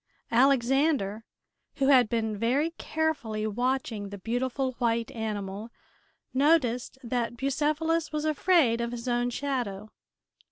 [0.31, 1.23] Alexander,
[1.75, 5.69] who had been very carefully watching the beautiful white animal,
[6.33, 9.91] noticed that Bucephalus was afraid of his own shadow.